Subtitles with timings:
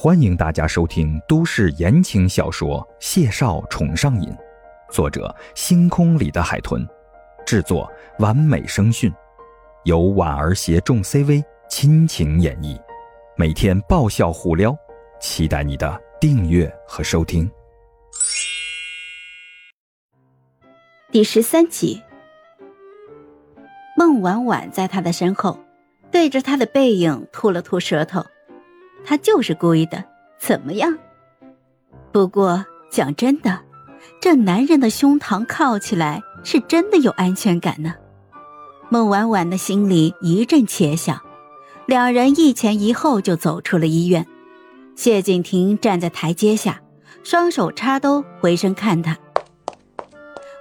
[0.00, 4.28] 欢迎大家收听都市言情小说《谢少宠上瘾》，
[4.92, 6.86] 作者：星空里的海豚，
[7.44, 9.12] 制作：完美声讯，
[9.82, 12.80] 由婉儿携众 CV 亲情演绎，
[13.36, 14.72] 每天爆笑互撩，
[15.20, 17.50] 期待你的订阅和收听。
[21.10, 22.00] 第十三集，
[23.96, 25.58] 孟婉婉在他的身后，
[26.12, 28.24] 对着他的背影吐了吐舌头。
[29.04, 30.04] 他就是故意的，
[30.38, 30.96] 怎么样？
[32.12, 33.60] 不过讲真的，
[34.20, 37.94] 这男人的胸膛靠起来是真的有安全感呢。
[38.90, 41.20] 孟婉婉的心里一阵窃笑，
[41.86, 44.26] 两人一前一后就走出了医院。
[44.96, 46.80] 谢景亭站在台阶下，
[47.22, 49.16] 双手插兜，回身看他。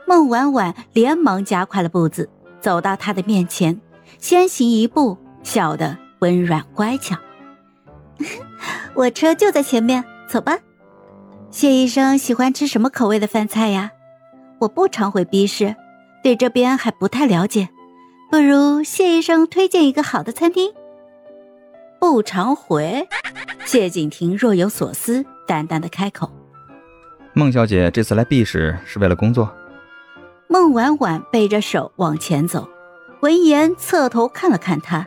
[0.05, 2.29] 孟婉婉连忙加快了步子，
[2.61, 3.81] 走到他的面前，
[4.19, 7.17] 先行一步，笑得温软乖巧。
[8.95, 10.57] 我车就在前面，走吧。
[11.49, 13.91] 谢医生喜欢吃什么口味的饭菜呀？
[14.59, 15.75] 我不常回 B 市，
[16.23, 17.69] 对这边还不太了解，
[18.29, 20.73] 不如谢医生推荐一个好的餐厅。
[21.99, 23.07] 不常回，
[23.65, 26.29] 谢景亭若有所思，淡淡的开口
[27.33, 29.51] ：“孟小姐这次来 B 市是为了工作。”
[30.49, 32.67] 孟婉婉背着手往前走，
[33.21, 35.05] 闻言侧头看了看他，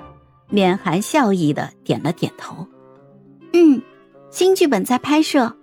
[0.49, 2.67] 面含笑意的点了点头。
[3.53, 3.83] 嗯，
[4.31, 5.55] 新剧本在拍摄，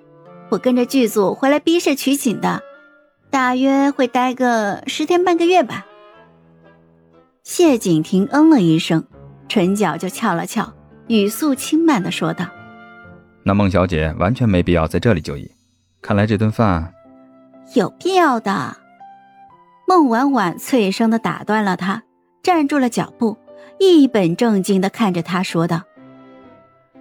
[0.49, 2.61] 我跟着剧组回来 B 市取景的，
[3.29, 5.85] 大约会待个十天半个月吧。
[7.43, 9.05] 谢景亭嗯了一声，
[9.47, 10.73] 唇角就翘了翘，
[11.07, 12.45] 语速轻慢的说道
[13.43, 15.49] ：“那孟小姐完全没必要在这里就医，
[16.01, 16.93] 看来这顿饭
[17.73, 18.75] 有必要的。”
[19.87, 22.03] 孟婉婉脆声的打断了他，
[22.43, 23.37] 站住了脚步，
[23.79, 25.83] 一本正经的看着他说道。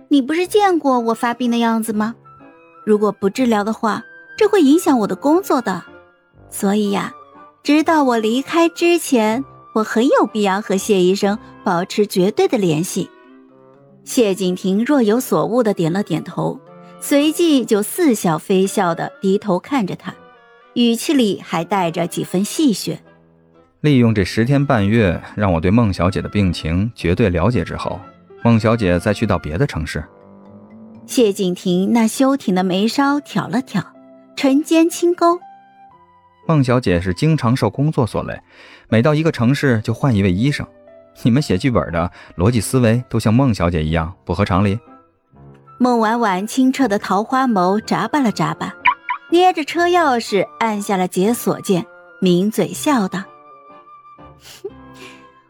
[0.09, 2.15] 你不是见过我发病的样子吗？
[2.85, 4.05] 如果不治疗的话，
[4.37, 5.83] 这会影响我的工作的。
[6.49, 7.13] 所以呀，
[7.63, 9.45] 直到我离开之前，
[9.75, 13.11] 我很有必要和谢医生保持绝对的联系。
[14.05, 16.61] 谢景亭若有所悟的点了点头，
[17.01, 20.15] 随即就似笑非笑的低头看着他，
[20.75, 22.99] 语气里还带着几分戏谑。
[23.81, 27.99] 利用这十天半月，让我对孟小姐的病情绝对了解之后。
[28.47, 30.05] 孟小姐再去到别的城市。
[31.05, 33.83] 谢景亭那修挺的眉梢挑了挑，
[34.37, 35.41] 唇间轻勾。
[36.47, 38.41] 孟小姐是经常受工作所累，
[38.89, 40.65] 每到一个城市就换一位医生。
[41.25, 44.79] 你们写剧本的逻辑思维都像孟小姐一样不合常理。
[45.81, 48.73] 孟婉婉清澈的桃花眸眨巴了眨巴，
[49.33, 51.85] 捏着车钥匙按下了解锁键，
[52.21, 53.25] 抿嘴笑道：“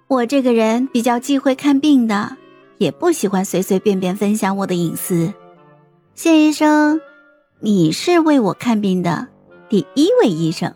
[0.08, 2.38] 我这个人比较忌讳看病的。”
[2.78, 5.32] 也不喜欢随随便便分享我的隐私，
[6.14, 7.00] 谢医生，
[7.60, 9.28] 你是为我看病的
[9.68, 10.74] 第一位医生。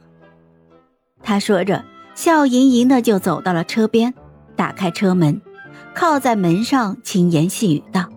[1.23, 1.85] 他说着，
[2.15, 4.15] 笑盈盈的就走到了车边，
[4.57, 5.41] 打开车门，
[5.95, 8.09] 靠在门上，轻言细语道：“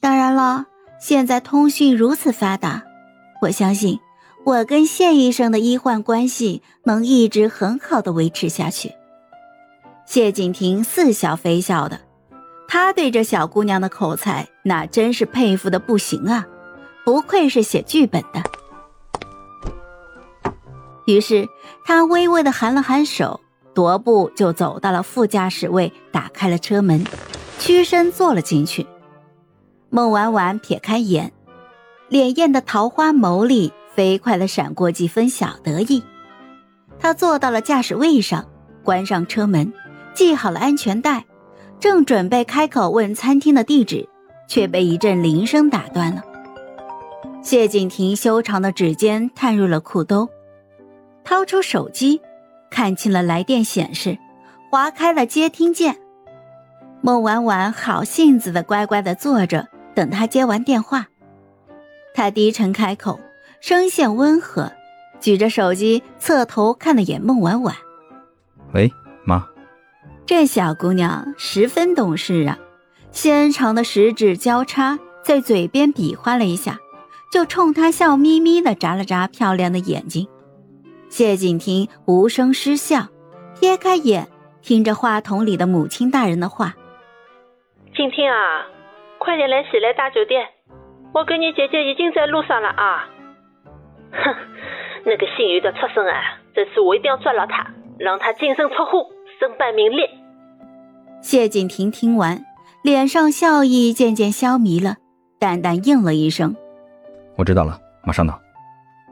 [0.00, 0.66] 当然了，
[1.00, 2.84] 现在通讯如此发达，
[3.42, 3.98] 我相信
[4.44, 8.92] 我跟谢医生的医患关系能一直很好的维持下去。”
[10.06, 12.00] 谢景亭似笑非笑的。
[12.68, 16.46] 他对这小姑娘的口才，那真是佩服的不行啊！
[17.02, 18.42] 不愧是写剧本的。
[21.06, 21.48] 于是
[21.86, 23.40] 他微微的含了含手，
[23.74, 27.02] 踱步就走到了副驾驶位，打开了车门，
[27.58, 28.86] 屈身坐了进去。
[29.88, 31.32] 孟婉婉撇开眼，
[32.10, 36.04] 潋滟的桃花眸里飞快的闪过几分小得意。
[37.00, 38.44] 他坐到了驾驶位上，
[38.84, 39.72] 关上车门，
[40.14, 41.24] 系好了安全带。
[41.80, 44.08] 正准备开口问餐厅的地址，
[44.48, 46.22] 却被一阵铃声打断了。
[47.42, 50.28] 谢景亭修长的指尖探入了裤兜，
[51.24, 52.20] 掏出手机，
[52.68, 54.18] 看清了来电显示，
[54.70, 55.96] 划开了接听键。
[57.00, 61.06] 孟婉婉好性子的乖乖的坐着，等他接完电话。
[62.12, 63.20] 他低沉开口，
[63.60, 64.72] 声线温和，
[65.20, 67.76] 举着手机侧头看了眼孟婉婉
[68.74, 68.92] ：“喂，”
[70.28, 72.58] 这小姑娘十分懂事啊，
[73.10, 76.78] 纤长的食指交叉在嘴边比划了一下，
[77.32, 80.28] 就冲他笑眯眯的眨了眨漂亮的眼睛。
[81.08, 83.08] 谢景亭无声失笑，
[83.58, 84.28] 撇开眼
[84.60, 86.74] 听着话筒里的母亲大人的话
[87.96, 88.66] ：“景亭啊，
[89.16, 90.46] 快点来喜来大酒店，
[91.14, 93.08] 我跟你姐姐已经在路上了啊！”
[94.12, 94.36] 哼，
[95.06, 97.66] 那个姓余的畜生啊，这次我一定要抓牢他，
[97.98, 100.08] 让他净身出户，身败名裂。
[101.20, 102.44] 谢景亭听完，
[102.82, 104.96] 脸上笑意渐渐消弭了，
[105.38, 106.56] 淡淡应了一声
[107.36, 108.40] ：“我知道了，马上到。”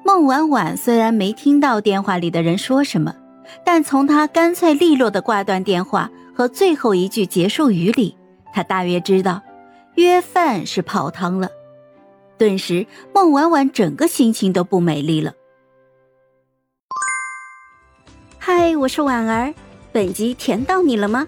[0.04, 3.14] 孟婉婉虽然没听到电话里的人说什么，
[3.64, 8.16] 但从他干脆利落的挂断电话和最后一句结束语里，
[8.52, 9.42] 他大约知道
[9.96, 11.48] 约饭是泡汤了。
[12.38, 15.32] 顿时，孟婉婉整个心情都不美丽了。
[18.38, 19.52] 嗨，我是婉儿，
[19.96, 21.26] 本集甜到你了吗？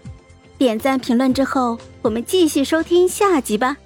[0.59, 3.79] 点赞评论之后，我们继续收听下集吧。